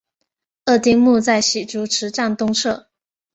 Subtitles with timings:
[0.65, 2.87] 二丁目在洗足池站东侧。